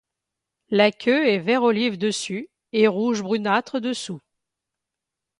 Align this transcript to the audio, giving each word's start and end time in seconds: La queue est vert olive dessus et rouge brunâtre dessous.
La 0.71 0.91
queue 0.91 1.27
est 1.29 1.37
vert 1.37 1.61
olive 1.61 1.95
dessus 1.99 2.49
et 2.73 2.87
rouge 2.87 3.21
brunâtre 3.21 3.79
dessous. 3.79 4.19